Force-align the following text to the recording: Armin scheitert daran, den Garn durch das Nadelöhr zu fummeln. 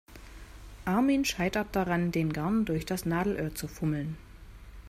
Armin 0.85 1.25
scheitert 1.25 1.75
daran, 1.75 2.11
den 2.11 2.33
Garn 2.33 2.65
durch 2.65 2.87
das 2.87 3.05
Nadelöhr 3.05 3.53
zu 3.53 3.67
fummeln. 3.67 4.17